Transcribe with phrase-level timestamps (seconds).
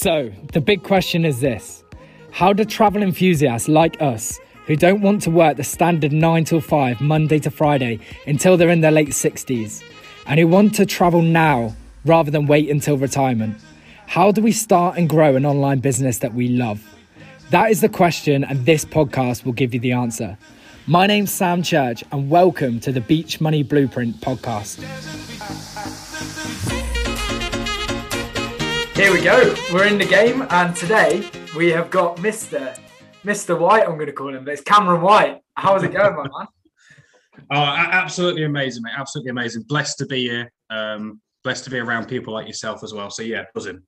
[0.00, 1.82] So, the big question is this
[2.30, 6.60] How do travel enthusiasts like us, who don't want to work the standard 9 till
[6.60, 9.82] 5, Monday to Friday, until they're in their late 60s,
[10.28, 11.74] and who want to travel now
[12.04, 13.60] rather than wait until retirement,
[14.06, 16.80] how do we start and grow an online business that we love?
[17.50, 20.38] That is the question, and this podcast will give you the answer.
[20.86, 24.78] My name's Sam Church, and welcome to the Beach Money Blueprint podcast.
[28.98, 29.54] Here we go.
[29.72, 31.24] We're in the game, and today
[31.56, 32.76] we have got Mr.
[33.22, 33.56] Mr.
[33.56, 33.84] White.
[33.84, 35.40] I'm going to call him, but it's Cameron White.
[35.54, 36.48] How's it going, my man?
[37.52, 38.94] Oh, absolutely amazing, mate.
[38.96, 39.62] Absolutely amazing.
[39.68, 40.52] Blessed to be here.
[40.68, 43.08] Um, blessed to be around people like yourself as well.
[43.08, 43.80] So yeah, buzzing.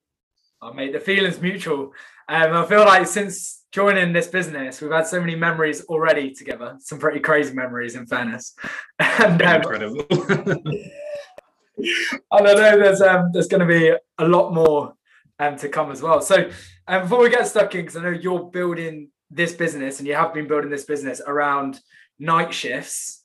[0.62, 1.92] Oh, mate, the feeling's mutual.
[2.28, 6.76] Um, I feel like since joining this business, we've had so many memories already together.
[6.78, 8.54] Some pretty crazy memories, in fairness.
[9.00, 10.06] And um, incredible.
[11.80, 14.94] and I know there's um, there's going to be a lot more
[15.40, 16.20] um, to come as well.
[16.20, 16.50] So
[16.86, 20.14] um, before we get stuck in, because I know you're building this business and you
[20.14, 21.80] have been building this business around
[22.18, 23.22] night shifts.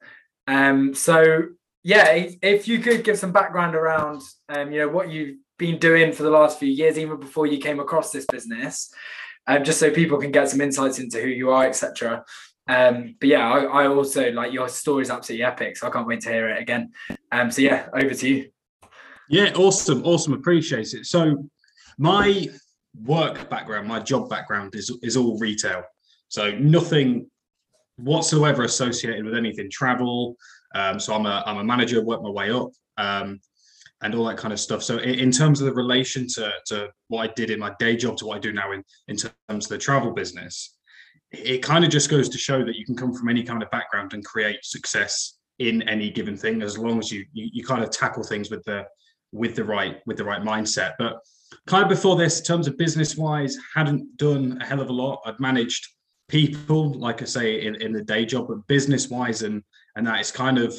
[0.48, 1.44] Um, so
[1.84, 2.08] yeah,
[2.42, 6.24] if, you could give some background around, um, you know, what you've been doing for
[6.24, 8.92] the last few years, even before you came across this business,
[9.46, 12.24] um, just so people can get some insights into who you are, etc.
[12.68, 16.08] Um, but yeah, I, I, also like your story is absolutely epic, so I can't
[16.08, 16.94] wait to hear it again.
[17.32, 18.50] Um, so yeah, over to you.
[19.30, 21.06] Yeah, awesome, awesome, appreciate it.
[21.06, 21.48] So
[21.98, 22.48] my
[23.04, 25.84] work background, my job background is is all retail.
[26.28, 27.30] So nothing
[27.98, 30.36] whatsoever associated with anything travel.
[30.74, 33.40] Um, so I'm a I'm a manager, work my way up, um,
[34.02, 34.84] and all that kind of stuff.
[34.84, 37.96] So in, in, terms of the relation to to what I did in my day
[37.96, 39.34] job to what I do now in in terms
[39.66, 40.78] of the travel business,
[41.32, 43.70] it kind of just goes to show that you can come from any kind of
[43.72, 47.84] background and create success in any given thing as long as you you, you kind
[47.84, 48.86] of tackle things with the
[49.36, 50.94] with the right with the right mindset.
[50.98, 51.20] But
[51.68, 54.94] kind of before this, in terms of business wise, hadn't done a hell of a
[54.94, 55.22] lot.
[55.26, 55.88] I'd managed
[56.28, 59.64] people, like I say, in, in the day job, but business wise, and
[59.96, 60.74] and that is kind of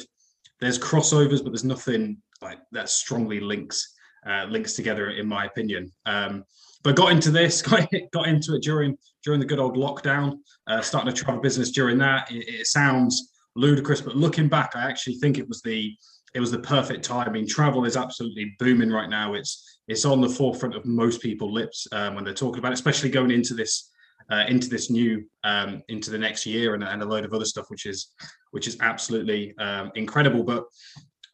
[0.59, 3.93] there's crossovers, but there's nothing like that strongly links
[4.27, 5.91] uh, links together, in my opinion.
[6.05, 6.43] Um,
[6.83, 10.37] but got into this, got, got into it during during the good old lockdown,
[10.67, 12.31] uh, starting a travel business during that.
[12.31, 15.95] It, it sounds ludicrous, but looking back, I actually think it was the
[16.33, 17.27] it was the perfect time.
[17.27, 19.33] I mean, travel is absolutely booming right now.
[19.33, 22.75] It's it's on the forefront of most people's lips um, when they're talking about it,
[22.75, 23.91] especially going into this
[24.29, 27.45] uh, into this new um, into the next year and, and, a load of other
[27.45, 28.13] stuff, which is
[28.51, 30.43] which is absolutely um, incredible.
[30.43, 30.65] But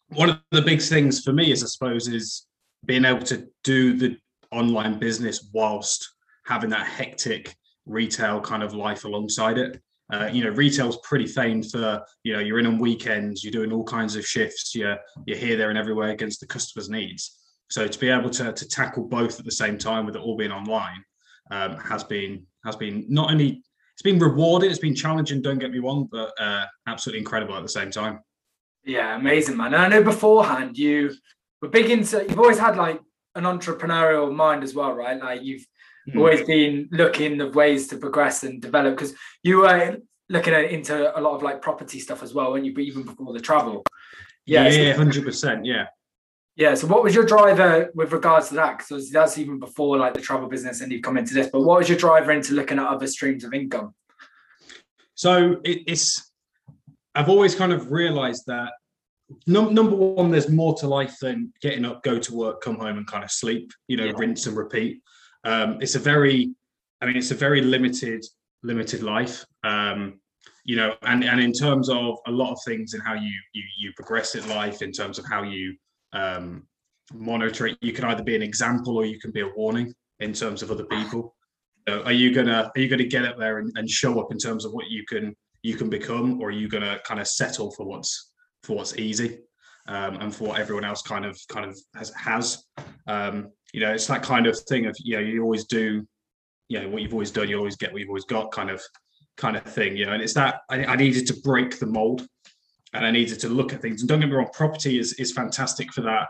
[0.09, 2.45] one of the big things for me is, I suppose, is
[2.85, 4.17] being able to do the
[4.51, 6.07] online business whilst
[6.45, 7.55] having that hectic
[7.85, 9.81] retail kind of life alongside it.
[10.13, 13.73] Uh, you know, retail's pretty famed for you know you're in on weekends, you're doing
[13.73, 17.39] all kinds of shifts, you're you're here, there, and everywhere against the customer's needs.
[17.69, 20.37] So to be able to to tackle both at the same time with it all
[20.37, 21.03] being online
[21.49, 23.63] um, has been has been not only
[23.93, 25.41] it's been rewarding, it's been challenging.
[25.41, 28.19] Don't get me wrong, but uh, absolutely incredible at the same time.
[28.85, 29.73] Yeah, amazing, man.
[29.73, 31.11] And I know beforehand you
[31.61, 32.23] were big into.
[32.29, 33.01] You've always had like
[33.33, 35.19] an entrepreneurial mind as well, right?
[35.19, 35.65] Like you've
[36.09, 36.17] mm.
[36.17, 39.97] always been looking of ways to progress and develop because you were
[40.29, 43.33] looking at into a lot of like property stuff as well when you even before
[43.33, 43.83] the travel.
[44.45, 45.65] Yeah, yeah, hundred percent.
[45.65, 45.85] Yeah,
[46.55, 46.75] yeah.
[46.75, 48.79] So, what was your driver with regards to that?
[48.79, 51.49] Because that's even before like the travel business, and you've come into this.
[51.51, 53.93] But what was your driver into looking at other streams of income?
[55.15, 56.31] So it, it's.
[57.15, 58.71] I've always kind of realised that
[59.45, 62.97] num- number one, there's more to life than getting up, go to work, come home,
[62.97, 63.71] and kind of sleep.
[63.87, 64.13] You know, yeah.
[64.17, 65.01] rinse and repeat.
[65.43, 66.53] Um, it's a very,
[67.01, 68.25] I mean, it's a very limited,
[68.63, 69.45] limited life.
[69.63, 70.19] Um,
[70.65, 73.63] you know, and and in terms of a lot of things and how you you
[73.79, 75.75] you progress in life, in terms of how you
[76.13, 76.65] um,
[77.13, 77.77] monitor it.
[77.81, 80.71] You can either be an example or you can be a warning in terms of
[80.71, 81.35] other people.
[81.87, 84.63] are you gonna are you gonna get up there and, and show up in terms
[84.63, 87.85] of what you can you can become, or are you gonna kind of settle for
[87.85, 88.31] what's
[88.63, 89.39] for what's easy
[89.87, 92.63] um, and for what everyone else kind of kind of has has.
[93.07, 96.07] Um, you know, it's that kind of thing of you know you always do,
[96.69, 98.81] you know what you've always done, you always get what you've always got, kind of
[99.35, 99.97] kind of thing.
[99.97, 102.25] You know, and it's that I, I needed to break the mold
[102.93, 104.01] and I needed to look at things.
[104.01, 106.27] And don't get me wrong, property is is fantastic for that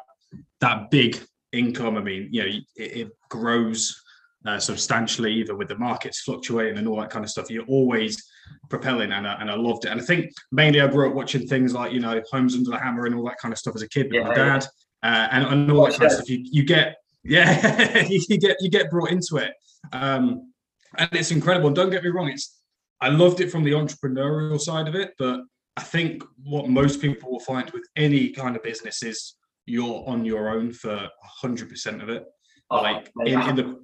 [0.62, 1.20] that big
[1.52, 1.98] income.
[1.98, 4.02] I mean, you know, it, it grows
[4.46, 7.50] uh, substantially, even with the markets fluctuating and all that kind of stuff.
[7.50, 8.24] You're always
[8.70, 9.92] propelling, and I, and I loved it.
[9.92, 12.80] And I think mainly I grew up watching things like you know Homes Under the
[12.80, 14.66] Hammer and all that kind of stuff as a kid with yeah, my dad,
[15.04, 16.30] uh, and, and all that kind of stuff.
[16.30, 19.54] You, you get yeah, you get you get brought into it,
[19.92, 20.52] um,
[20.98, 21.68] and it's incredible.
[21.68, 22.60] And don't get me wrong, it's
[23.02, 25.42] I loved it from the entrepreneurial side of it, but
[25.76, 29.36] I think what most people will find with any kind of business is
[29.66, 31.10] you're on your own for
[31.44, 32.26] 100% of it.
[32.70, 33.80] Oh, like in, in, the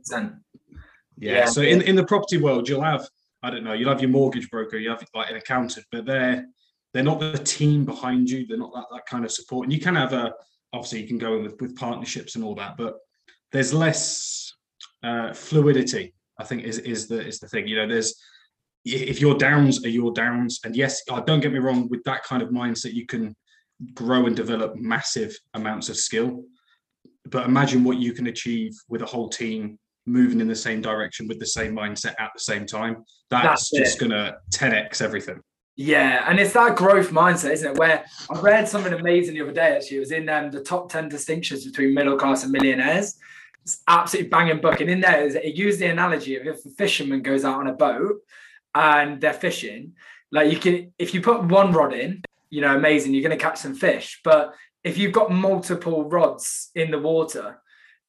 [1.18, 1.34] Yeah.
[1.34, 1.46] yeah.
[1.46, 3.08] So in, in the property world, you'll have,
[3.44, 6.46] I don't know, you'll have your mortgage broker, you have like an accountant, but they're
[6.94, 8.48] they're not the team behind you.
[8.48, 9.66] They're not that, that kind of support.
[9.66, 10.34] And you can have a
[10.74, 12.96] obviously you can go in with, with partnerships and all that, but
[13.52, 14.54] there's less
[15.04, 17.68] uh, fluidity, I think is is the is the thing.
[17.68, 18.16] You know, there's
[18.86, 22.42] if your downs are your downs, and yes, don't get me wrong, with that kind
[22.42, 23.36] of mindset, you can
[23.94, 26.44] grow and develop massive amounts of skill.
[27.26, 31.28] But imagine what you can achieve with a whole team moving in the same direction
[31.28, 33.04] with the same mindset at the same time.
[33.30, 34.10] That's, That's just it.
[34.10, 35.42] gonna 10x everything.
[35.76, 37.78] Yeah, and it's that growth mindset, isn't it?
[37.78, 39.76] Where I read something amazing the other day.
[39.78, 43.18] Actually, it was in um, the top ten distinctions between middle class and millionaires.
[43.88, 47.44] Absolutely banging book, and in there it used the analogy of if a fisherman goes
[47.46, 48.18] out on a boat
[48.76, 49.94] and they're fishing,
[50.32, 53.44] like you can, if you put one rod in, you know, amazing, you're going to
[53.44, 54.22] catch some fish.
[54.24, 57.62] But if you've got multiple rods in the water,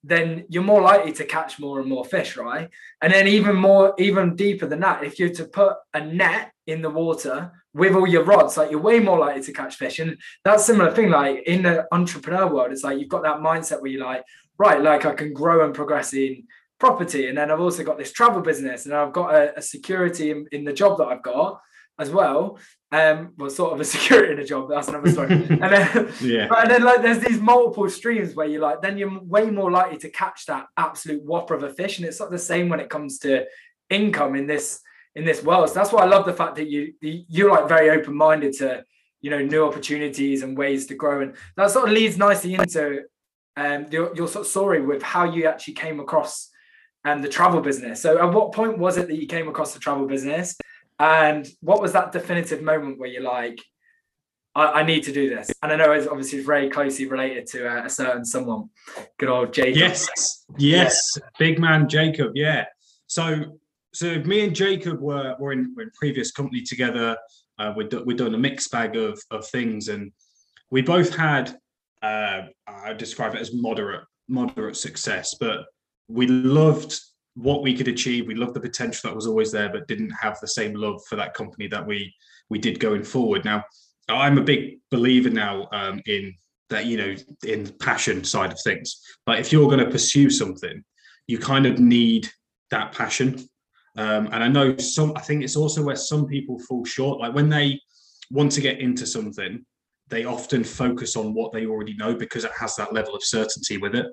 [0.02, 2.70] then you're more likely to catch more and more fish, right?
[3.02, 6.80] And then even more, even deeper than that, if you're to put a net in
[6.80, 9.98] the water with all your rods, like you're way more likely to catch fish.
[9.98, 13.82] And that's similar thing, like in the entrepreneur world, it's like you've got that mindset
[13.82, 14.24] where you're like,
[14.60, 16.44] right, like I can grow and progress in
[16.78, 17.28] property.
[17.28, 20.46] And then I've also got this travel business and I've got a, a security in,
[20.52, 21.62] in the job that I've got
[21.98, 22.58] as well.
[22.92, 25.32] Um, well, sort of a security in a job, but that's another story.
[25.32, 26.46] and then, yeah.
[26.46, 29.70] But, and then like there's these multiple streams where you're like, then you're way more
[29.70, 31.98] likely to catch that absolute whopper of a fish.
[31.98, 33.46] And it's not the same when it comes to
[33.88, 34.80] income in this
[35.14, 35.68] in this world.
[35.68, 38.84] So that's why I love the fact that you you're like very open minded to
[39.22, 43.02] you know new opportunities and ways to grow, and that sort of leads nicely into
[43.56, 46.50] um your, your sort of story with how you actually came across
[47.04, 48.00] um the travel business.
[48.02, 50.56] So at what point was it that you came across the travel business?
[50.98, 53.58] And what was that definitive moment where you're like,
[54.54, 55.50] I, I need to do this?
[55.62, 58.68] And I know it's obviously very closely related to a, a certain someone,
[59.18, 59.76] good old Jacob.
[59.76, 61.22] Yes, yes, yeah.
[61.38, 62.32] big man Jacob.
[62.34, 62.66] Yeah.
[63.06, 63.58] So,
[63.94, 67.16] so me and Jacob were were in, were in previous company together.
[67.58, 70.12] Uh, we'd, we'd done a mixed bag of of things, and
[70.70, 71.56] we both had
[72.02, 75.66] uh, I describe it as moderate moderate success, but
[76.08, 76.98] we loved
[77.34, 78.26] what we could achieve.
[78.26, 81.16] We loved the potential that was always there, but didn't have the same love for
[81.16, 82.14] that company that we
[82.48, 83.44] we did going forward.
[83.44, 83.64] Now,
[84.08, 86.34] I'm a big believer now um, in
[86.68, 87.14] that, you know,
[87.44, 89.00] in the passion side of things.
[89.26, 90.82] But if you're going to pursue something,
[91.26, 92.28] you kind of need
[92.70, 93.38] that passion.
[93.96, 95.12] Um, and I know some.
[95.16, 97.20] I think it's also where some people fall short.
[97.20, 97.80] Like when they
[98.30, 99.64] want to get into something,
[100.10, 103.78] they often focus on what they already know because it has that level of certainty
[103.78, 104.06] with it.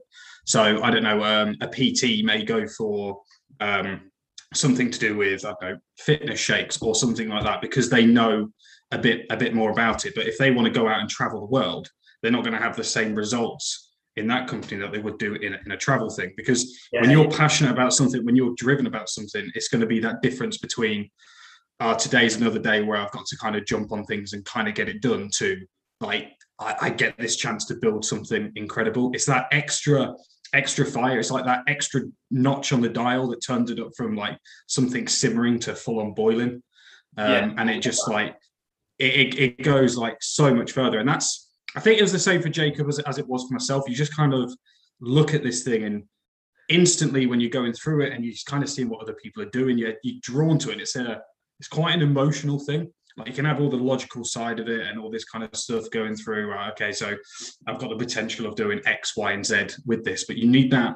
[0.45, 3.21] So I don't know, um, a PT may go for
[3.59, 4.11] um,
[4.53, 8.05] something to do with I don't know fitness shakes or something like that because they
[8.05, 8.49] know
[8.91, 10.13] a bit a bit more about it.
[10.15, 11.89] But if they want to go out and travel the world,
[12.21, 15.35] they're not going to have the same results in that company that they would do
[15.35, 17.01] in a, in a travel thing because yeah.
[17.01, 20.21] when you're passionate about something when you're driven about something it's going to be that
[20.23, 21.07] difference between
[21.79, 24.67] uh, today's another day where i've got to kind of jump on things and kind
[24.67, 25.55] of get it done to
[26.01, 30.13] like I, I get this chance to build something incredible it's that extra
[30.53, 31.19] extra fire.
[31.19, 32.01] It's like that extra
[32.31, 36.13] notch on the dial that turns it up from like something simmering to full on
[36.13, 36.61] boiling.
[37.17, 37.53] Um, yeah.
[37.57, 38.35] And it just like,
[38.99, 40.99] it, it, goes like so much further.
[40.99, 43.53] And that's, I think it was the same for Jacob as, as it was for
[43.53, 43.83] myself.
[43.87, 44.53] You just kind of
[45.01, 46.03] look at this thing and
[46.69, 49.43] instantly when you're going through it and you just kind of see what other people
[49.43, 50.81] are doing, you're, you're drawn to it.
[50.81, 51.21] It's a,
[51.59, 54.85] it's quite an emotional thing like you can have all the logical side of it
[54.87, 57.15] and all this kind of stuff going through right, okay so
[57.67, 60.71] i've got the potential of doing x y and z with this but you need
[60.71, 60.95] that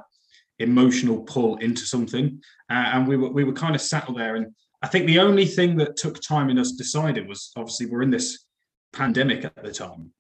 [0.60, 2.40] emotional pull into something.
[2.70, 4.48] Uh, and we were we were kind of settled there and
[4.82, 8.12] i think the only thing that took time in us deciding was obviously we're in
[8.12, 8.46] this
[8.94, 10.12] pandemic at the time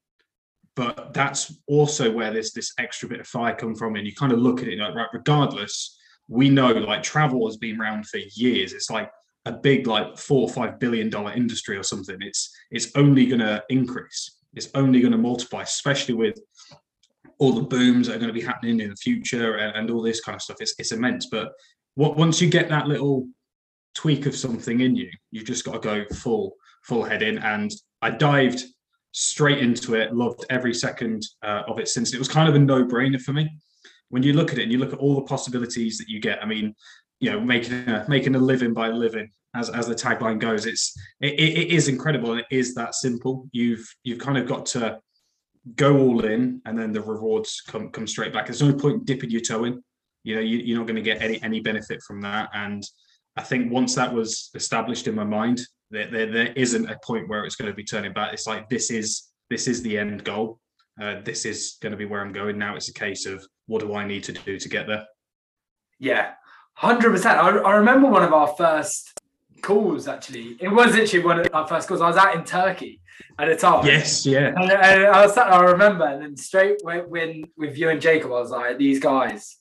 [0.75, 4.31] but that's also where this this extra bit of fire come from and you kind
[4.31, 5.97] of look at it like right regardless
[6.31, 8.71] we know like travel has been around for years.
[8.71, 9.11] It's like
[9.45, 13.39] a big like four or five billion dollar industry or something it's it's only going
[13.39, 14.37] to increase.
[14.53, 16.37] It's only going to multiply especially with
[17.39, 20.01] all the booms that are going to be happening in the future and, and all
[20.01, 20.57] this kind of stuff.
[20.59, 21.51] It's, it's immense but
[21.95, 23.27] what once you get that little
[23.95, 27.37] tweak of something in you you've just got to go full full head in.
[27.39, 27.71] And
[28.01, 28.63] i dived
[29.13, 32.13] straight into it loved every second uh, of it since.
[32.13, 33.49] It was kind of a no-brainer for me.
[34.09, 36.43] When you look at it and you look at all the possibilities that you get
[36.43, 36.75] i mean
[37.21, 40.65] you know making a making a living by living as as the tagline goes.
[40.65, 43.47] It's it, it is incredible and it is that simple.
[43.51, 44.99] You've you've kind of got to
[45.75, 48.47] go all in and then the rewards come come straight back.
[48.47, 49.83] There's no point dipping your toe in.
[50.23, 52.49] You know you, are not going to get any any benefit from that.
[52.53, 52.83] And
[53.37, 57.29] i think once that was established in my mind there, there, there isn't a point
[57.29, 58.33] where it's going to be turning back.
[58.33, 60.59] It's like this is this is the end goal.
[61.01, 62.57] Uh, this is going to be where i'm going.
[62.57, 65.05] Now it's a case of what do i need to do to get there?
[65.99, 66.31] Yeah
[66.73, 67.37] Hundred percent.
[67.37, 69.19] I, I remember one of our first
[69.61, 70.07] calls.
[70.07, 72.01] Actually, it was actually one of our first calls.
[72.01, 72.99] I was out in Turkey
[73.37, 73.85] at the time.
[73.85, 74.47] Yes, yeah.
[74.55, 75.37] And, and I was.
[75.37, 78.99] I remember, and then straight when, when with you and Jacob, I was like, these
[78.99, 79.57] guys,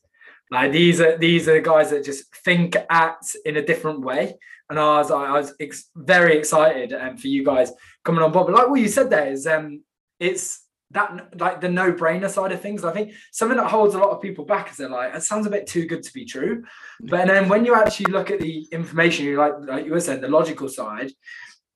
[0.50, 4.36] like these are these are the guys that just think, act in a different way.
[4.68, 7.72] And I was I was ex- very excited um, for you guys
[8.04, 8.46] coming on board.
[8.46, 9.82] But like what you said there is um
[10.18, 12.84] it's that like the no-brainer side of things.
[12.84, 15.46] I think something that holds a lot of people back is they're like, it sounds
[15.46, 16.64] a bit too good to be true.
[17.00, 20.20] But then when you actually look at the information, you like like you were saying,
[20.20, 21.12] the logical side,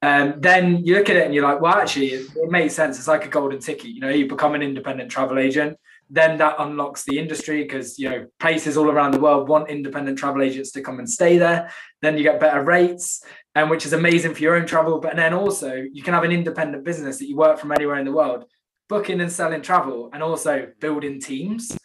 [0.02, 2.98] um, then you look at it and you're like, well, actually, it, it makes sense.
[2.98, 3.86] It's like a golden ticket.
[3.86, 5.78] You know, you become an independent travel agent,
[6.10, 10.18] then that unlocks the industry because you know places all around the world want independent
[10.18, 11.70] travel agents to come and stay there.
[12.02, 13.22] Then you get better rates,
[13.54, 14.98] and which is amazing for your own travel.
[14.98, 18.04] But then also you can have an independent business that you work from anywhere in
[18.04, 18.44] the world
[18.88, 21.76] booking and selling travel and also building teams.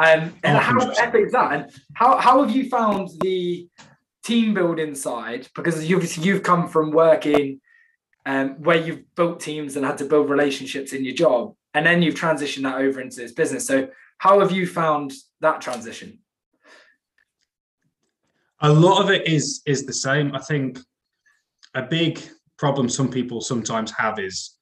[0.00, 1.52] Um, and oh, how epic is that?
[1.52, 3.68] And how, how have you found the
[4.24, 5.48] team building side?
[5.54, 7.60] Because you've you've come from working
[8.26, 12.02] um, where you've built teams and had to build relationships in your job, and then
[12.02, 13.66] you've transitioned that over into this business.
[13.66, 13.88] So
[14.18, 16.18] how have you found that transition?
[18.60, 20.34] A lot of it is is the same.
[20.34, 20.78] I think
[21.74, 22.20] a big
[22.58, 24.57] problem some people sometimes have is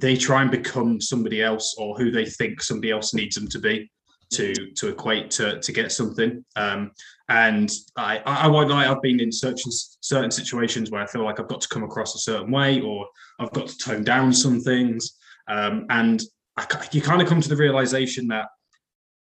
[0.00, 3.58] they try and become somebody else or who they think somebody else needs them to
[3.58, 3.90] be
[4.30, 6.44] to to equate to to get something.
[6.56, 6.92] Um,
[7.30, 11.40] and I, I won't lie, I've been in certain certain situations where I feel like
[11.40, 13.06] I've got to come across a certain way, or
[13.38, 15.18] I've got to tone down some things.
[15.48, 16.22] Um, and
[16.56, 18.46] I, you kind of come to the realization that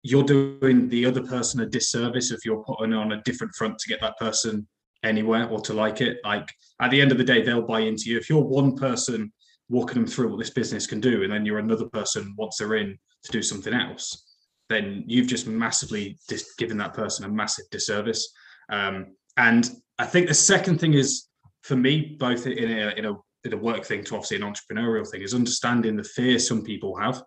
[0.02, 3.88] you're doing the other person a disservice if you're putting on a different front to
[3.88, 4.66] get that person
[5.04, 6.18] anywhere or to like it.
[6.24, 6.48] Like
[6.80, 8.18] at the end of the day, they'll buy into you.
[8.18, 9.32] If you're one person
[9.72, 12.76] walking them through what this business can do, and then you're another person once they're
[12.76, 14.34] in to do something else,
[14.68, 18.32] then you've just massively dis- given that person a massive disservice.
[18.68, 21.28] Um, and I think the second thing is
[21.62, 23.14] for me, both in a, in a
[23.44, 26.94] in a work thing to obviously an entrepreneurial thing, is understanding the fear some people
[26.96, 27.22] have.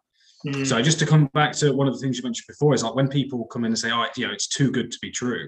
[0.47, 0.65] Mm.
[0.65, 2.95] So just to come back to one of the things you mentioned before is like
[2.95, 5.47] when people come in and say, "Oh, you know, it's too good to be true."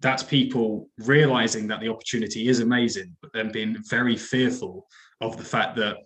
[0.00, 4.86] That's people realizing that the opportunity is amazing, but then being very fearful
[5.22, 5.96] of the fact that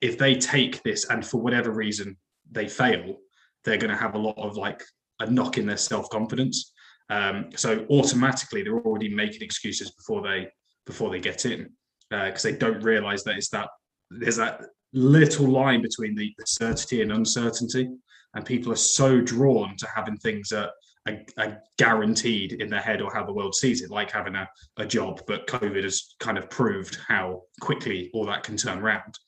[0.00, 2.16] if they take this and for whatever reason
[2.50, 3.16] they fail,
[3.64, 4.82] they're going to have a lot of like
[5.20, 6.72] a knock in their self confidence.
[7.08, 10.48] Um, so automatically they're already making excuses before they
[10.84, 11.70] before they get in
[12.10, 13.68] because uh, they don't realize that it's that
[14.10, 17.88] there's that little line between the, the certainty and uncertainty,
[18.34, 20.70] and people are so drawn to having things that
[21.06, 24.48] a, a, guaranteed in their head or how the world sees it, like having a,
[24.78, 25.20] a job.
[25.26, 29.18] But COVID has kind of proved how quickly all that can turn around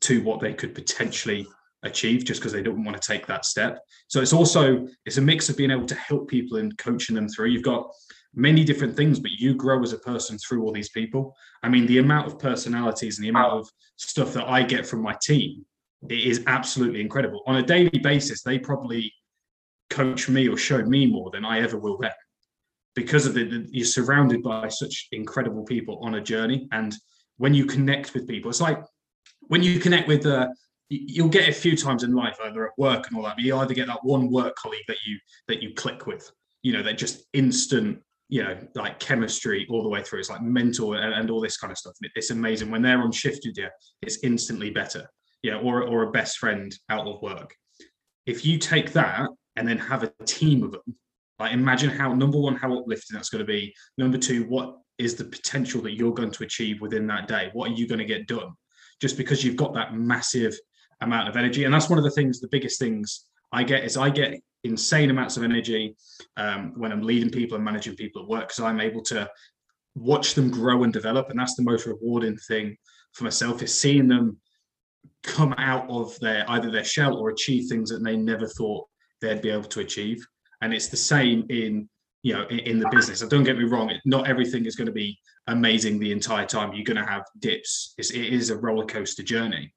[0.00, 1.46] to what they could potentially
[1.84, 3.80] achieve just because they don't want to take that step.
[4.08, 7.28] So it's also it's a mix of being able to help people and coaching them
[7.28, 7.48] through.
[7.48, 7.90] You've got
[8.34, 11.34] many different things, but you grow as a person through all these people.
[11.62, 15.02] I mean, the amount of personalities and the amount of stuff that I get from
[15.02, 15.64] my team
[16.08, 17.42] it is absolutely incredible.
[17.46, 19.12] On a daily basis, they probably
[19.90, 22.12] coach me or showed me more than I ever will them.
[22.94, 26.94] Because of the, you're surrounded by such incredible people on a journey and
[27.36, 28.82] when you connect with people it's like
[29.42, 30.48] when you connect with uh,
[30.88, 33.56] you'll get a few times in life either at work and all that but you
[33.56, 35.16] either get that one work colleague that you
[35.46, 36.28] that you click with
[36.62, 40.20] you know that just instant you know like chemistry all the way through.
[40.20, 41.94] It's like mental and, and all this kind of stuff.
[42.14, 42.70] It's amazing.
[42.70, 43.68] When they're on shift with you
[44.02, 45.08] it's instantly better
[45.42, 47.54] yeah or, or a best friend out of work.
[48.26, 49.28] If you take that
[49.58, 50.96] and then have a team of them.
[51.38, 53.74] Like imagine how number one, how uplifting that's going to be.
[53.96, 57.50] Number two, what is the potential that you're going to achieve within that day?
[57.52, 58.52] What are you going to get done?
[59.00, 60.56] Just because you've got that massive
[61.00, 61.64] amount of energy.
[61.64, 65.10] And that's one of the things, the biggest things I get is I get insane
[65.10, 65.96] amounts of energy
[66.36, 69.28] um, when I'm leading people and managing people at work because I'm able to
[69.94, 71.30] watch them grow and develop.
[71.30, 72.76] And that's the most rewarding thing
[73.12, 74.38] for myself is seeing them
[75.22, 78.86] come out of their either their shell or achieve things that they never thought
[79.20, 80.26] they'd be able to achieve.
[80.60, 81.88] And it's the same in
[82.22, 83.22] you know in, in the business.
[83.22, 86.72] And don't get me wrong, not everything is going to be amazing the entire time.
[86.72, 87.94] You're going to have dips.
[87.98, 89.72] It's, it is a roller coaster journey.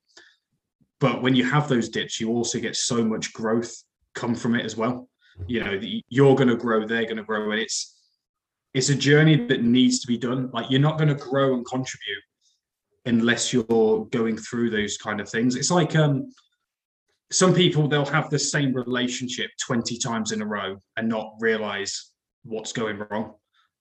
[0.99, 3.73] But when you have those dips, you also get so much growth
[4.13, 5.07] come from it as well.
[5.47, 5.79] You know,
[6.09, 7.97] you're going to grow, they're going to grow, and it's
[8.73, 10.49] it's a journey that needs to be done.
[10.53, 12.23] Like you're not going to grow and contribute
[13.05, 15.55] unless you're going through those kind of things.
[15.55, 16.29] It's like um
[17.31, 22.11] some people they'll have the same relationship 20 times in a row and not realize
[22.43, 23.33] what's going wrong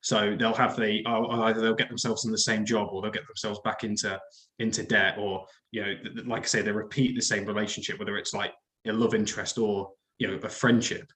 [0.02, 3.02] so they'll have the oh, oh, either they'll get themselves in the same job or
[3.02, 4.18] they'll get themselves back into
[4.58, 5.94] into debt or you know
[6.26, 8.52] like i say they repeat the same relationship whether it's like
[8.86, 11.10] a love interest or you know a friendship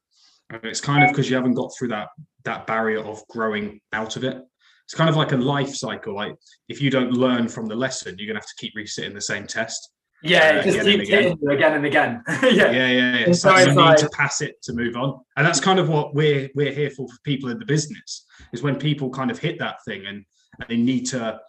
[0.50, 2.08] And it's kind of because you haven't got through that
[2.44, 4.36] that barrier of growing out of it.
[4.84, 6.14] It's kind of like a life cycle.
[6.14, 6.34] Like
[6.68, 9.46] if you don't learn from the lesson, you're gonna have to keep resitting the same
[9.46, 9.90] test.
[10.24, 12.22] Yeah, uh, just again keep hitting you again and again.
[12.28, 12.48] yeah.
[12.50, 13.32] yeah, yeah, yeah.
[13.32, 16.48] So, you need to pass it to move on, and that's kind of what we're
[16.54, 18.24] we're here for for people in the business.
[18.52, 20.24] Is when people kind of hit that thing and,
[20.58, 21.40] and they need to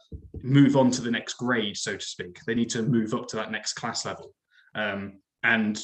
[0.42, 2.38] move on to the next grade, so to speak.
[2.46, 4.34] They need to move up to that next class level,
[4.76, 5.82] um, and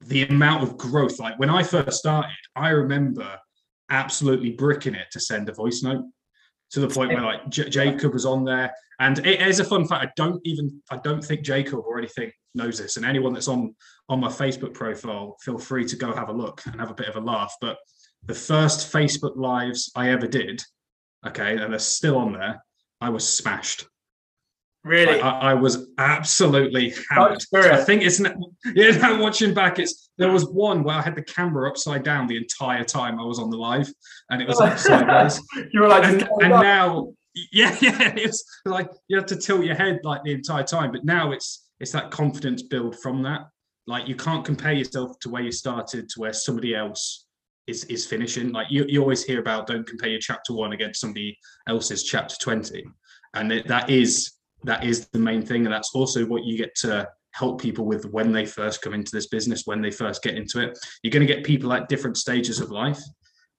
[0.00, 1.18] the amount of growth.
[1.18, 3.38] Like when I first started, I remember
[3.90, 6.04] absolutely bricking it to send a voice note
[6.70, 8.72] to the point where like J- Jacob was on there.
[8.98, 10.04] And it is a fun fact.
[10.04, 12.96] I don't even I don't think Jacob or anything knows this.
[12.96, 13.74] And anyone that's on
[14.08, 17.08] on my Facebook profile, feel free to go have a look and have a bit
[17.08, 17.54] of a laugh.
[17.60, 17.78] But
[18.26, 20.62] the first Facebook lives I ever did,
[21.26, 22.62] okay, and they're still on there,
[23.00, 23.86] I was smashed.
[24.82, 27.42] Really, I, I was absolutely hammered.
[27.54, 28.96] I think it's yeah.
[28.96, 32.38] Now watching back, it's there was one where I had the camera upside down the
[32.38, 33.92] entire time I was on the live,
[34.30, 35.38] and it was like sideways.
[35.72, 37.12] you were like, and, and now,
[37.52, 40.92] yeah, yeah, it's like you have to tilt your head like the entire time.
[40.92, 43.42] But now it's it's that confidence build from that.
[43.86, 47.26] Like you can't compare yourself to where you started to where somebody else
[47.66, 48.50] is is finishing.
[48.50, 51.36] Like you, you always hear about don't compare your chapter one against somebody
[51.68, 52.82] else's chapter twenty,
[53.34, 54.32] and it, that is
[54.64, 55.64] that is the main thing.
[55.64, 59.12] And that's also what you get to help people with when they first come into
[59.12, 60.78] this business when they first get into it.
[61.02, 63.00] You're going to get people at different stages of life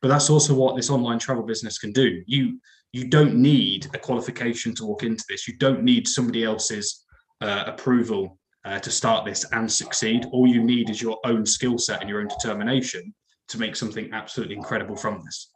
[0.01, 2.22] but that's also what this online travel business can do.
[2.25, 2.60] You
[2.91, 5.48] you don't need a qualification to walk into this.
[5.48, 7.05] You don't need somebody else's
[7.39, 10.25] uh, approval uh, to start this and succeed.
[10.34, 13.13] All you need is your own skill set and your own determination
[13.48, 15.51] to make something absolutely incredible from this.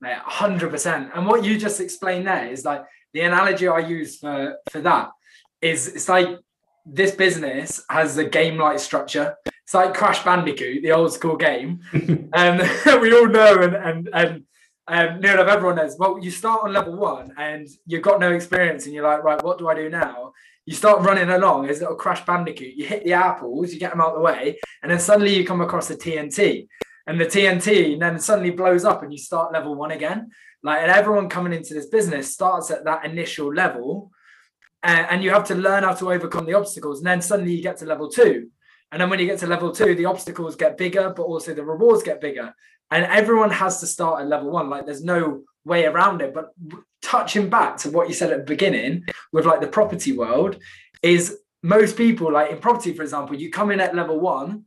[0.00, 4.56] Mate, 100% and what you just explained there is like the analogy I use for
[4.70, 5.10] for that
[5.60, 6.28] is it's like
[6.86, 9.36] this business has a game like structure.
[9.46, 11.80] It's like Crash Bandicoot, the old school game,
[12.32, 12.60] and
[13.00, 14.44] we all know and and and
[14.88, 15.96] um, near enough everyone knows.
[15.98, 19.42] Well, you start on level one and you've got no experience, and you're like, right,
[19.42, 20.32] what do I do now?
[20.64, 22.74] You start running along as little Crash Bandicoot.
[22.74, 25.46] You hit the apples, you get them out of the way, and then suddenly you
[25.46, 26.68] come across a TNT,
[27.08, 30.30] and the TNT and then suddenly blows up, and you start level one again.
[30.62, 34.12] Like, and everyone coming into this business starts at that initial level,
[34.82, 36.98] and, and you have to learn how to overcome the obstacles.
[36.98, 38.50] And then suddenly you get to level two.
[38.92, 41.64] And then when you get to level two, the obstacles get bigger, but also the
[41.64, 42.54] rewards get bigger.
[42.90, 44.68] And everyone has to start at level one.
[44.68, 46.34] Like, there's no way around it.
[46.34, 46.50] But
[47.00, 50.58] touching back to what you said at the beginning with like the property world,
[51.02, 54.64] is most people, like in property, for example, you come in at level one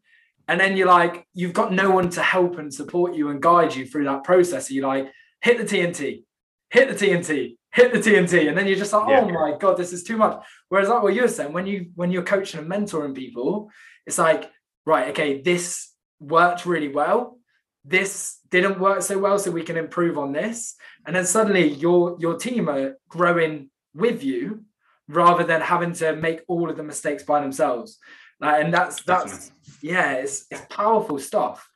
[0.48, 3.76] and then you're like you've got no one to help and support you and guide
[3.76, 6.24] you through that process so you're like hit the TNT,
[6.70, 9.22] hit the TNT, hit the TNT, and then you're just like, oh yeah.
[9.22, 10.44] oh my god, this is too much.
[10.70, 13.70] Whereas like what you're saying, when you when you're coaching and mentoring people,
[14.06, 14.50] it's like,
[14.86, 17.38] right, okay, this worked really well.
[17.84, 20.76] This didn't work so well, so we can improve on this.
[21.06, 24.64] And then suddenly your your team are growing with you
[25.08, 27.98] rather than having to make all of the mistakes by themselves.
[28.42, 29.90] Like, and that's that's Definitely.
[29.90, 31.72] yeah, it's it's powerful stuff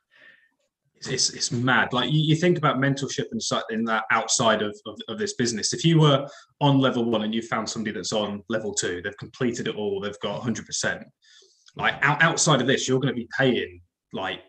[1.08, 1.92] it's, it's mad.
[1.92, 5.34] Like you, you, think about mentorship and such in that outside of, of, of, this
[5.34, 5.72] business.
[5.72, 6.26] If you were
[6.60, 10.00] on level one and you found somebody that's on level two, they've completed it all,
[10.00, 11.04] they've got 100%.
[11.76, 13.80] Like out, outside of this, you're going to be paying
[14.12, 14.40] like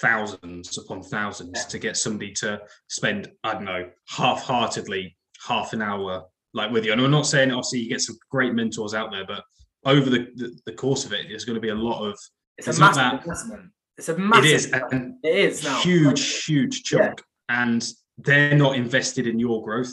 [0.00, 5.82] thousands upon thousands to get somebody to spend, I don't know, half heartedly half an
[5.82, 6.92] hour like with you.
[6.92, 9.44] And I'm not saying obviously you get some great mentors out there, but
[9.84, 12.18] over the, the, the course of it, there's going to be a lot of
[12.56, 14.44] it's a massive that, investment it's a massive.
[14.44, 14.72] It is.
[14.72, 15.80] It is now.
[15.80, 17.64] Huge, huge chunk, yeah.
[17.64, 19.92] and they're not invested in your growth.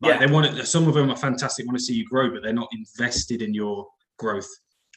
[0.00, 0.26] Like yeah.
[0.26, 0.66] they want it.
[0.66, 3.54] Some of them are fantastic, want to see you grow, but they're not invested in
[3.54, 3.86] your
[4.18, 4.48] growth,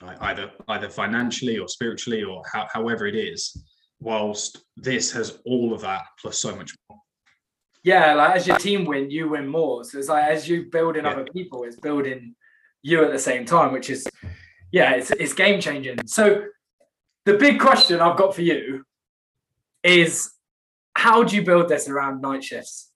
[0.02, 3.56] either either financially or spiritually or how, however it is.
[4.02, 7.00] Whilst this has all of that plus so much more.
[7.84, 9.84] Yeah, like as your team win, you win more.
[9.84, 11.12] So it's like as you build in yeah.
[11.12, 12.36] other people, it's building
[12.86, 14.08] you at the same time, which is
[14.72, 15.98] yeah, it's it's game changing.
[16.06, 16.44] So
[17.26, 18.86] the big question I've got for you
[19.84, 20.32] is
[20.94, 22.92] how do you build this around night shifts?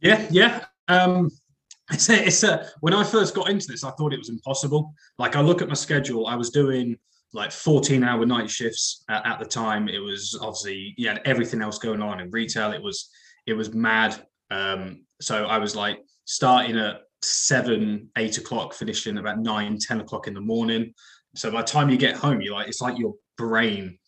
[0.00, 0.64] Yeah, yeah.
[0.86, 1.30] Um,
[1.90, 4.94] it's a, it's a, when I first got into this, I thought it was impossible.
[5.18, 6.96] Like I look at my schedule, I was doing
[7.32, 9.88] like 14 hour night shifts at, at the time.
[9.88, 12.70] It was obviously, yeah, everything else going on in retail.
[12.70, 13.10] It was,
[13.46, 14.24] it was mad.
[14.50, 20.26] Um, so I was like starting at seven, eight o'clock, finishing about nine, 10 o'clock
[20.26, 20.92] in the morning.
[21.34, 23.98] So by the time you get home, you're like, it's like your brain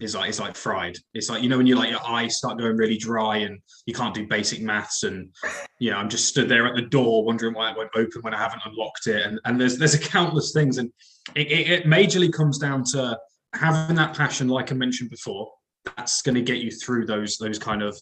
[0.00, 0.96] is like it's like fried.
[1.14, 3.94] It's like you know when you like your eyes start going really dry and you
[3.94, 5.30] can't do basic maths and
[5.78, 8.34] you know I'm just stood there at the door wondering why it won't open when
[8.34, 10.90] I haven't unlocked it and and there's there's a countless things and
[11.34, 13.18] it, it, it majorly comes down to
[13.54, 15.50] having that passion like I mentioned before
[15.84, 17.98] that's going to get you through those those kind of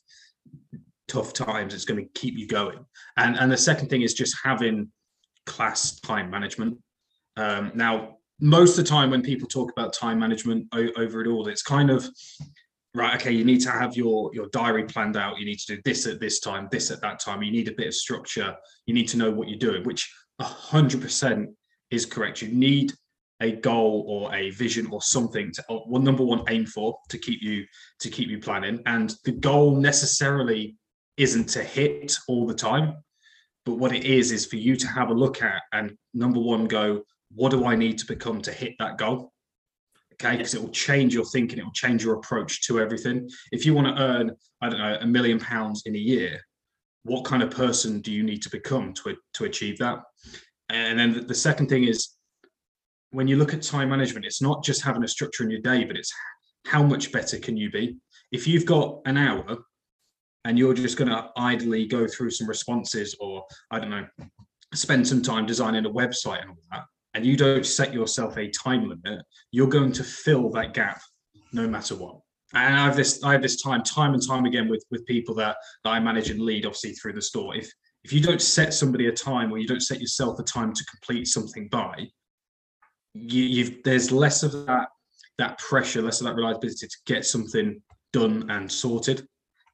[1.08, 1.74] tough times.
[1.74, 2.84] It's going to keep you going.
[3.16, 4.90] And and the second thing is just having
[5.46, 6.78] class time management.
[7.36, 11.28] Um, now, most of the time when people talk about time management o- over it
[11.28, 12.08] all, it's kind of
[12.94, 13.16] right.
[13.16, 15.38] Okay, you need to have your your diary planned out.
[15.38, 17.42] You need to do this at this time, this at that time.
[17.42, 18.54] You need a bit of structure.
[18.86, 21.50] You need to know what you're doing, which hundred percent
[21.90, 22.42] is correct.
[22.42, 22.92] You need
[23.40, 27.40] a goal or a vision or something to well, number one aim for to keep
[27.40, 27.64] you
[28.00, 30.76] to keep you planning and the goal necessarily
[31.18, 32.94] isn't to hit all the time
[33.66, 36.66] but what it is is for you to have a look at and number one
[36.66, 37.02] go
[37.33, 39.33] what do i need to become to hit that goal?
[40.14, 43.28] Okay because it will change your thinking it will change your approach to everything.
[43.52, 44.31] If you want to earn
[44.62, 46.40] i don't know a million pounds in a year
[47.09, 50.00] what kind of person do you need to become to, to achieve that?
[50.68, 52.11] And then the second thing is
[53.11, 55.85] when you look at time management, it's not just having a structure in your day,
[55.85, 56.12] but it's
[56.66, 57.96] how much better can you be?
[58.31, 59.59] If you've got an hour
[60.48, 64.06] and you're just going to idly go through some responses or, I don't know,
[64.72, 68.48] spend some time designing a website and all that, and you don't set yourself a
[68.48, 71.02] time limit, you're going to fill that gap
[71.52, 72.16] no matter what.
[72.54, 75.34] And I have this, I have this time, time and time again with with people
[75.34, 77.54] that, that I manage and lead, obviously through the store.
[77.54, 77.70] If
[78.04, 80.84] if you don't set somebody a time or you don't set yourself a time to
[80.87, 82.08] complete something by,
[83.12, 84.88] you, you've there's less of that
[85.37, 87.82] that pressure, less of that reliability to get something
[88.14, 89.28] done and sorted.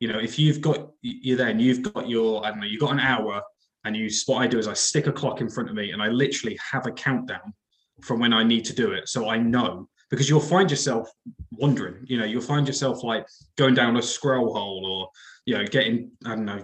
[0.05, 2.83] You know, if you've got you're there and you've got your I don't know, you've
[2.83, 3.41] got an hour
[3.87, 6.03] and you what I do is I stick a clock in front of me and
[6.03, 7.55] I literally have a countdown
[8.03, 9.09] from when I need to do it.
[9.09, 11.09] So I know because you'll find yourself
[11.53, 15.09] wondering, you know, you'll find yourself like going down a scroll hole or
[15.47, 16.63] you know, getting, I don't know,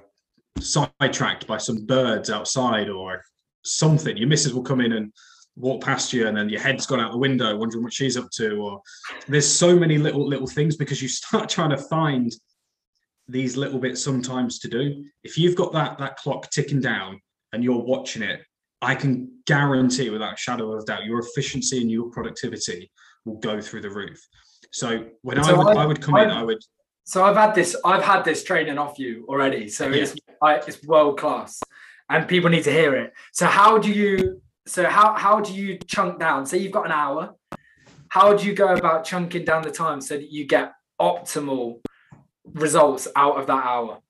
[0.61, 3.23] sidetracked by some birds outside or
[3.65, 4.19] something.
[4.19, 5.15] Your missus will come in and
[5.57, 8.29] walk past you and then your head's gone out the window wondering what she's up
[8.33, 8.83] to or
[9.29, 12.35] there's so many little little things because you start trying to find
[13.31, 17.21] these little bits sometimes to do if you've got that that clock ticking down
[17.53, 18.41] and you're watching it
[18.83, 22.91] i can guarantee without a shadow of doubt your efficiency and your productivity
[23.25, 24.21] will go through the roof
[24.73, 26.63] so when so i would I, I would come I've, in i would
[27.05, 30.03] so i've had this i've had this training off you already so yeah.
[30.03, 31.61] it's I, it's world class
[32.09, 34.41] and people need to hear it so how do you
[34.71, 36.47] so how how do you chunk down?
[36.47, 37.35] Say you've got an hour.
[38.09, 41.81] How do you go about chunking down the time so that you get optimal
[42.55, 44.01] results out of that hour?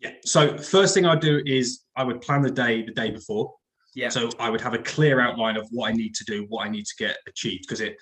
[0.00, 0.12] Yeah.
[0.24, 3.54] So first thing I do is I would plan the day the day before.
[3.94, 4.08] Yeah.
[4.08, 6.70] So I would have a clear outline of what I need to do, what I
[6.70, 7.96] need to get achieved, because it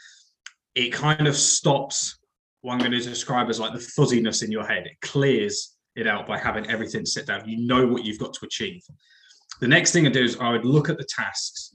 [0.75, 2.19] it kind of stops
[2.61, 4.87] what I'm going to describe as like the fuzziness in your head.
[4.87, 7.49] It clears it out by having everything sit down.
[7.49, 8.83] You know what you've got to achieve.
[9.61, 11.75] The next thing I do is I would look at the tasks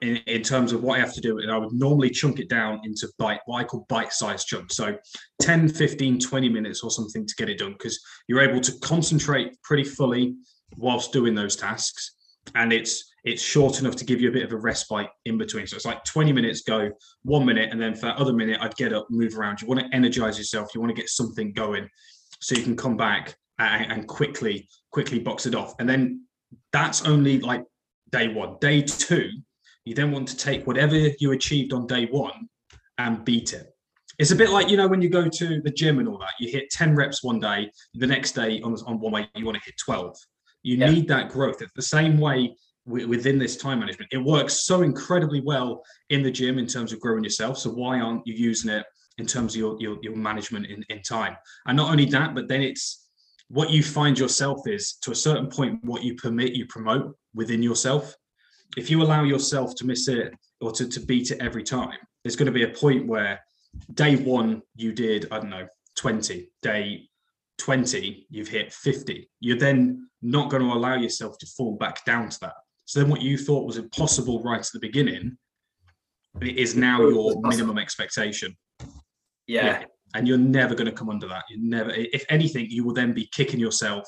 [0.00, 1.38] in, in terms of what I have to do.
[1.38, 4.76] And I would normally chunk it down into bite, what I call bite-sized chunks.
[4.76, 4.96] So
[5.40, 9.60] 10, 15, 20 minutes or something to get it done because you're able to concentrate
[9.62, 10.36] pretty fully
[10.76, 12.14] whilst doing those tasks.
[12.54, 15.66] And it's it's short enough to give you a bit of a respite in between.
[15.66, 16.90] So it's like 20 minutes go,
[17.22, 19.60] one minute, and then for that other minute, I'd get up, move around.
[19.60, 21.88] You want to energize yourself, you want to get something going
[22.40, 25.74] so you can come back and, and quickly, quickly box it off.
[25.78, 26.24] And then
[26.72, 27.64] that's only like
[28.10, 28.56] day one.
[28.60, 29.30] Day two,
[29.88, 32.46] you then want to take whatever you achieved on day one
[32.98, 33.74] and beat it.
[34.18, 36.32] It's a bit like, you know, when you go to the gym and all that,
[36.38, 39.56] you hit 10 reps one day, the next day on, on one way, you want
[39.56, 40.14] to hit 12.
[40.62, 40.90] You yeah.
[40.90, 41.62] need that growth.
[41.62, 44.12] It's the same way within this time management.
[44.12, 47.58] It works so incredibly well in the gym in terms of growing yourself.
[47.58, 48.84] So why aren't you using it
[49.16, 51.34] in terms of your, your, your management in, in time?
[51.66, 53.08] And not only that, but then it's
[53.48, 57.62] what you find yourself is to a certain point what you permit you promote within
[57.62, 58.14] yourself
[58.76, 62.36] if you allow yourself to miss it or to, to beat it every time there's
[62.36, 63.40] going to be a point where
[63.94, 67.08] day one you did i don't know 20 day
[67.58, 72.28] 20 you've hit 50 you're then not going to allow yourself to fall back down
[72.28, 72.54] to that
[72.84, 75.36] so then what you thought was impossible right at the beginning
[76.40, 78.56] is now your minimum expectation
[79.46, 79.66] yeah.
[79.66, 81.44] yeah and you're never going to come under that.
[81.48, 84.06] You never, if anything, you will then be kicking yourself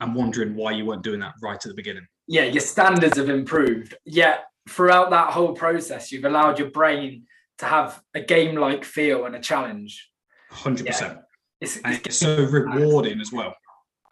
[0.00, 2.06] and wondering why you weren't doing that right at the beginning.
[2.30, 3.96] Yeah, your standards have improved.
[4.04, 7.26] Yet throughout that whole process, you've allowed your brain
[7.58, 10.08] to have a game-like feel and a challenge.
[10.48, 10.92] Hundred yeah.
[10.92, 11.18] percent.
[11.60, 13.52] It's, it's, it's so rewarding as well.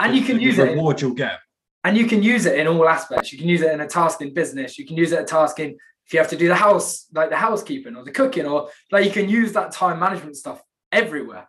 [0.01, 1.03] And you can the, use the reward it.
[1.03, 1.39] you'll get.
[1.85, 3.33] And you can use it in all aspects.
[3.33, 4.79] You can use it in a task in business.
[4.79, 5.77] You can use it a task in
[6.07, 9.05] if you have to do the house, like the housekeeping or the cooking, or like
[9.05, 11.47] you can use that time management stuff everywhere.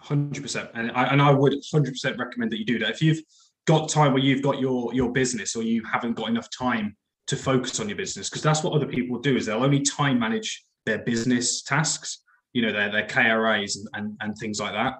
[0.00, 2.90] Hundred percent, and I and I would hundred percent recommend that you do that.
[2.90, 3.20] If you've
[3.68, 7.36] got time where you've got your your business, or you haven't got enough time to
[7.36, 10.50] focus on your business, because that's what other people do is they'll only time manage
[10.86, 12.10] their business tasks.
[12.54, 14.94] you know, their their KRAs and, and, and things like that,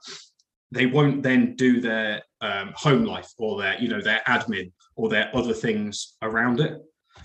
[0.70, 5.09] they won't then do their um, home life or their, you know, their admin or
[5.09, 6.72] their other things around it.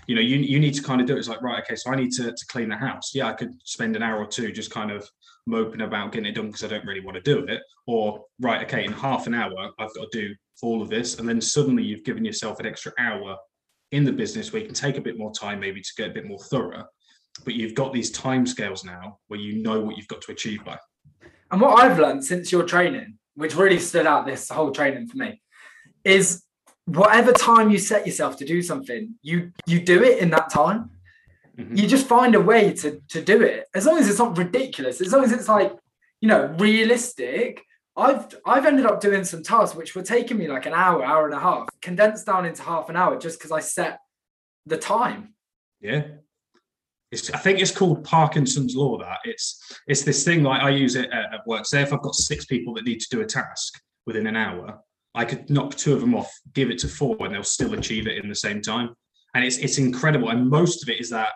[0.08, 1.18] You know, you, you need to kind of do it.
[1.18, 3.14] It's like, right, okay, so I need to, to clean the house.
[3.14, 5.08] Yeah, I could spend an hour or two just kind of
[5.46, 7.60] moping about getting it done because I don't really want to do it.
[7.86, 11.18] Or, right, okay, in half an hour, I've got to do all of this.
[11.18, 13.36] And then suddenly you've given yourself an extra hour
[13.92, 16.12] in the business where you can take a bit more time maybe to get a
[16.12, 16.84] bit more thorough.
[17.44, 20.64] But you've got these time scales now where you know what you've got to achieve
[20.64, 20.78] by.
[21.50, 25.16] And what I've learned since your training, which really stood out this whole training for
[25.16, 25.40] me,
[26.04, 26.42] is
[26.86, 30.90] whatever time you set yourself to do something, you you do it in that time.
[31.58, 31.76] Mm-hmm.
[31.76, 33.66] You just find a way to to do it.
[33.74, 35.72] As long as it's not ridiculous, as long as it's like,
[36.20, 37.62] you know, realistic.
[37.96, 41.26] I've I've ended up doing some tasks which were taking me like an hour, hour
[41.26, 44.00] and a half, condensed down into half an hour just because I set
[44.66, 45.34] the time.
[45.80, 46.04] Yeah.
[47.12, 48.98] It's, I think it's called Parkinson's law.
[48.98, 51.66] That it's it's this thing like I use it at, at work.
[51.66, 54.80] Say if I've got six people that need to do a task within an hour,
[55.14, 58.08] I could knock two of them off, give it to four, and they'll still achieve
[58.08, 58.94] it in the same time.
[59.34, 60.30] And it's it's incredible.
[60.30, 61.30] And most of it is that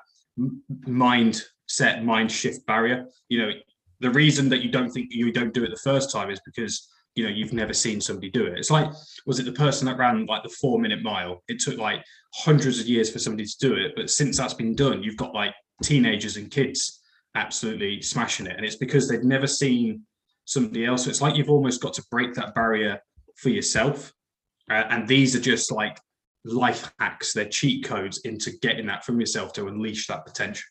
[0.87, 3.07] mindset, mind shift barrier.
[3.29, 3.51] You know,
[4.01, 6.89] the reason that you don't think you don't do it the first time is because
[7.15, 8.59] you know you've never seen somebody do it.
[8.59, 8.91] It's like
[9.27, 11.43] was it the person that ran like the four minute mile?
[11.49, 14.75] It took like hundreds of years for somebody to do it, but since that's been
[14.75, 17.01] done, you've got like teenagers and kids
[17.35, 20.03] absolutely smashing it, and it's because they've never seen
[20.45, 21.05] somebody else.
[21.05, 23.01] So it's like you've almost got to break that barrier
[23.37, 24.13] for yourself.
[24.71, 25.99] Uh, and these are just like
[26.45, 30.65] life hacks, they're cheat codes into getting that from yourself to unleash that potential.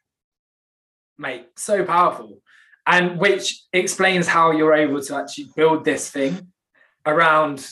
[1.17, 2.41] Mate, so powerful.
[2.88, 6.54] And which explains how you're able to actually build this thing
[7.06, 7.69] around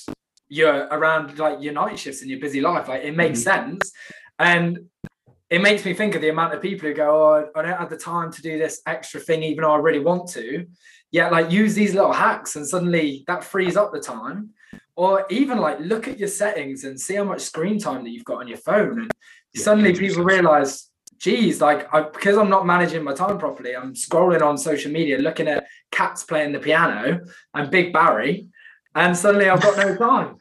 [0.48, 2.88] your around like your night shifts and your busy life.
[2.88, 3.72] Like it makes mm-hmm.
[3.72, 3.92] sense.
[4.38, 4.80] And
[5.50, 7.90] it makes me think of the amount of people who go, Oh, I don't have
[7.90, 10.66] the time to do this extra thing, even though I really want to.
[11.12, 14.50] Yet, like, use these little hacks, and suddenly that frees up the time
[14.96, 18.26] or even like look at your settings and see how much screen time that you've
[18.26, 19.12] got on your phone and
[19.54, 23.94] yeah, suddenly people realize geez like I, because i'm not managing my time properly i'm
[23.94, 27.22] scrolling on social media looking at cats playing the piano
[27.54, 28.48] and big barry
[28.94, 30.38] and suddenly i've got no time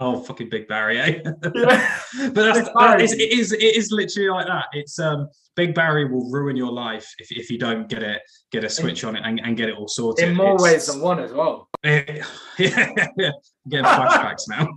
[0.00, 1.20] oh fucking big barry eh
[1.54, 1.98] yeah.
[2.32, 6.08] but that's that is, it is it is literally like that it's um Big Barry
[6.10, 9.22] will ruin your life if, if you don't get it, get a switch on it
[9.26, 10.28] and, and get it all sorted.
[10.28, 11.68] In more it's, ways than one as well.
[11.82, 12.24] It,
[12.58, 13.30] yeah, yeah,
[13.68, 14.68] getting flashbacks now.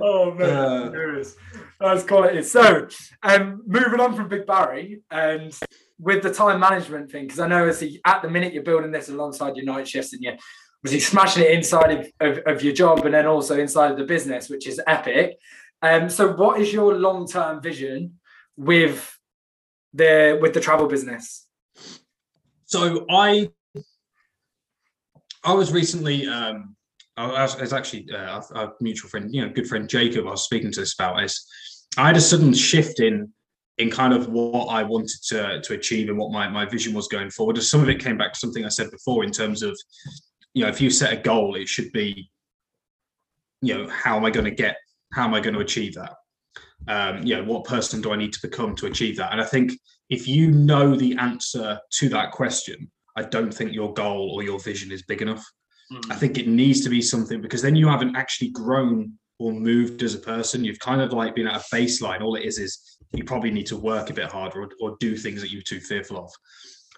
[0.00, 1.24] oh man, uh,
[1.80, 2.42] that's quality.
[2.42, 2.88] So,
[3.22, 5.52] um, moving on from Big Barry and
[5.98, 8.92] with the time management thing, because I know as the, at the minute you're building
[8.92, 10.36] this alongside your night shifts and you're
[10.84, 14.04] obviously smashing it inside of, of, of your job and then also inside of the
[14.04, 15.38] business, which is epic.
[15.82, 18.18] Um, so, what is your long term vision
[18.56, 19.18] with
[19.92, 21.46] the with the travel business?
[22.66, 23.50] So I
[25.44, 26.75] I was recently um
[27.16, 30.26] I was, I actually uh, a mutual friend, you know, good friend Jacob.
[30.26, 31.46] I was speaking to this about is
[31.96, 33.32] I had a sudden shift in
[33.78, 37.08] in kind of what I wanted to to achieve and what my my vision was
[37.08, 37.62] going forward.
[37.62, 39.78] Some of it came back to something I said before in terms of,
[40.54, 42.30] you know, if you set a goal, it should be,
[43.62, 44.76] you know, how am I going to get,
[45.12, 46.16] how am I going to achieve that?
[46.88, 49.32] um, you know, what person do I need to become to achieve that?
[49.32, 49.72] And I think
[50.08, 54.60] if you know the answer to that question, I don't think your goal or your
[54.60, 55.44] vision is big enough.
[55.92, 56.12] Mm.
[56.12, 60.02] I think it needs to be something because then you haven't actually grown or moved
[60.02, 60.64] as a person.
[60.64, 62.22] You've kind of like been at a baseline.
[62.22, 65.16] All it is is you probably need to work a bit harder or, or do
[65.16, 66.30] things that you're too fearful of.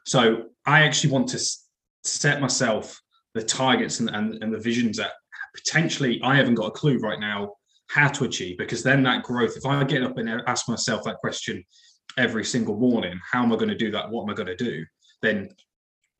[0.06, 1.40] So I actually want to
[2.04, 3.00] set myself
[3.34, 5.12] the targets and, and, and the visions that
[5.54, 7.54] potentially I haven't got a clue right now
[7.88, 11.16] how to achieve because then that growth if i get up and ask myself that
[11.16, 11.64] question
[12.16, 14.56] every single morning how am i going to do that what am i going to
[14.56, 14.84] do
[15.22, 15.48] then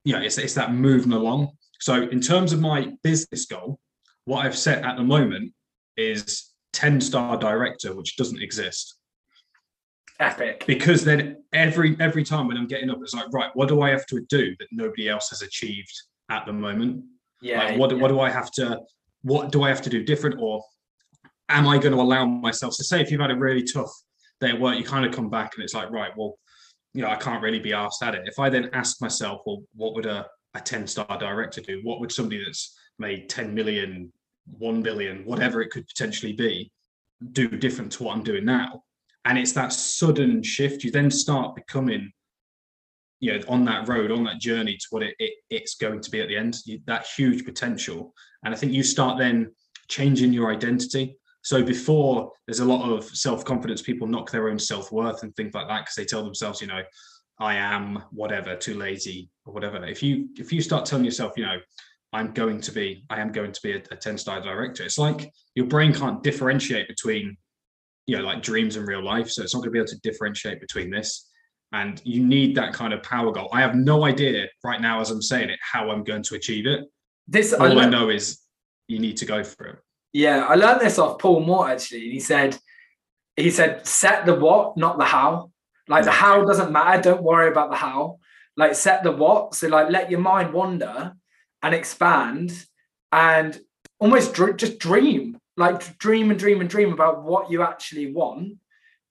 [0.04, 1.48] you know it's, it's that moving along
[1.78, 3.78] so in terms of my business goal
[4.24, 5.52] what i've set at the moment
[5.96, 8.96] is 10 star director which doesn't exist
[10.20, 13.82] epic because then every every time when i'm getting up it's like right what do
[13.82, 15.92] i have to do that nobody else has achieved
[16.30, 17.04] at the moment
[17.40, 17.96] yeah like, what, yeah.
[17.98, 18.78] what do i have to
[19.22, 20.62] what do i have to do different or
[21.48, 23.90] am I going to allow myself to say if you've had a really tough
[24.40, 26.38] day at work, you kind of come back and it's like, right, well,
[26.94, 28.22] you know, I can't really be asked at it.
[28.26, 31.80] If I then ask myself, well, what would a, a 10 star director do?
[31.82, 34.12] What would somebody that's made 10 million,
[34.46, 36.70] 1 billion, whatever it could potentially be,
[37.32, 38.82] do different to what I'm doing now?
[39.24, 40.84] And it's that sudden shift.
[40.84, 42.12] You then start becoming,
[43.20, 46.10] you know, on that road, on that journey to what it, it it's going to
[46.10, 48.14] be at the end, you, that huge potential.
[48.44, 49.50] And I think you start then
[49.88, 51.16] changing your identity.
[51.42, 55.34] So before there's a lot of self confidence, people knock their own self worth and
[55.36, 56.82] things like that because they tell themselves, you know,
[57.40, 59.84] I am whatever, too lazy or whatever.
[59.84, 61.58] If you if you start telling yourself, you know,
[62.12, 64.98] I'm going to be, I am going to be a, a 10 star director, it's
[64.98, 67.36] like your brain can't differentiate between,
[68.06, 69.30] you know, like dreams and real life.
[69.30, 71.28] So it's not going to be able to differentiate between this.
[71.72, 73.50] And you need that kind of power goal.
[73.52, 76.66] I have no idea right now, as I'm saying it, how I'm going to achieve
[76.66, 76.86] it.
[77.26, 78.40] This all I, learned, I know is
[78.88, 79.78] you need to go for it.
[80.14, 82.10] Yeah, I learned this off Paul Moore actually.
[82.10, 82.58] He said,
[83.36, 85.50] he said, set the what, not the how.
[85.88, 87.02] Like the how doesn't matter.
[87.02, 88.18] Don't worry about the how.
[88.56, 89.54] Like set the what.
[89.54, 91.14] So like let your mind wander
[91.62, 92.52] and expand
[93.10, 93.58] and
[93.98, 95.38] almost dr- just dream.
[95.56, 98.58] Like dream and dream and dream about what you actually want.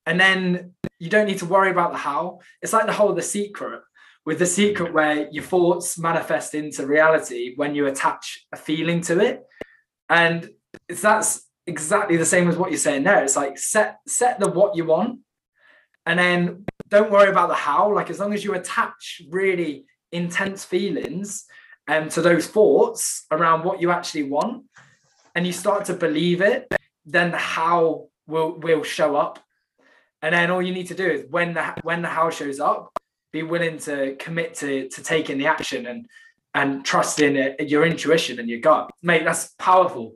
[0.05, 2.39] And then you don't need to worry about the how.
[2.61, 3.81] It's like the whole the secret
[4.25, 9.19] with the secret where your thoughts manifest into reality when you attach a feeling to
[9.19, 9.41] it.
[10.09, 10.49] And
[10.87, 13.23] it's that's exactly the same as what you're saying there.
[13.23, 15.19] It's like set set the what you want
[16.07, 17.93] and then don't worry about the how.
[17.93, 21.45] Like as long as you attach really intense feelings
[21.89, 24.63] um, to those thoughts around what you actually want,
[25.35, 26.73] and you start to believe it,
[27.05, 29.39] then the how will will show up.
[30.21, 32.97] And then all you need to do is when the when the how shows up,
[33.33, 36.07] be willing to commit to to taking the action and
[36.53, 39.25] and trusting it, your intuition and your gut, mate.
[39.25, 40.15] That's powerful,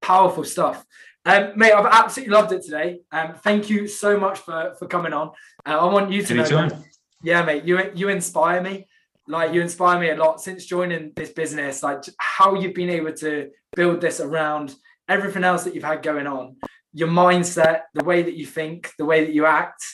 [0.00, 0.84] powerful stuff.
[1.26, 3.00] Um, mate, I've absolutely loved it today.
[3.12, 5.28] Um, thank you so much for for coming on.
[5.66, 6.68] Uh, I want you to Anytime.
[6.68, 6.84] know,
[7.22, 8.86] yeah, mate, you you inspire me.
[9.28, 11.82] Like you inspire me a lot since joining this business.
[11.82, 14.74] Like how you've been able to build this around
[15.08, 16.56] everything else that you've had going on,
[16.92, 19.84] your mindset, the way that you think, the way that you act,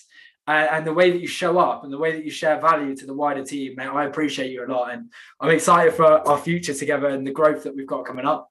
[0.47, 2.95] uh, and the way that you show up, and the way that you share value
[2.95, 3.75] to the wider team.
[3.77, 5.11] Mate, I appreciate you a lot, and
[5.41, 8.51] I'm excited for our future together and the growth that we've got coming up.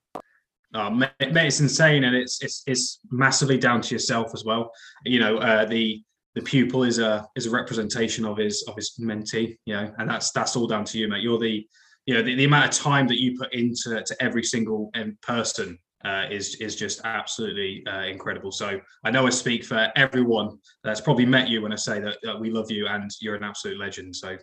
[0.76, 4.72] Oh, mate, it's insane, and it's it's it's massively down to yourself as well.
[5.06, 6.04] You know, uh, the
[6.36, 9.58] the pupil is a is a representation of his of his mentee.
[9.66, 11.24] You know, and that's that's all down to you, mate.
[11.24, 11.66] You're the
[12.06, 15.18] you know the, the amount of time that you put into to every single um,
[15.22, 18.52] person uh, is is just absolutely uh, incredible.
[18.52, 22.18] So I know I speak for everyone that's probably met you when I say that,
[22.24, 24.16] that we love you and you're an absolute legend.
[24.16, 24.38] So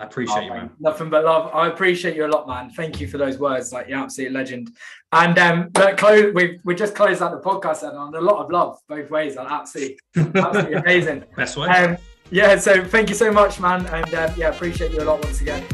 [0.00, 0.70] I appreciate oh, you, man.
[0.80, 1.54] Nothing but love.
[1.54, 2.70] I appreciate you a lot, man.
[2.70, 3.70] Thank you for those words.
[3.70, 4.72] Like you're absolute legend.
[5.12, 6.32] And um, but close.
[6.34, 9.36] We we just closed out the podcast and on a lot of love both ways.
[9.36, 11.24] Like, absolutely, absolutely amazing.
[11.36, 11.68] Best way.
[11.68, 11.98] Um,
[12.30, 12.56] yeah.
[12.56, 13.84] So thank you so much, man.
[13.86, 15.66] And um, yeah, appreciate you a lot once again.